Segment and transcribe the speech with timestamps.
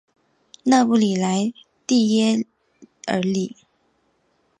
[0.63, 1.53] 勒布莱
[1.85, 2.43] 蒂耶
[3.05, 3.55] 尔里。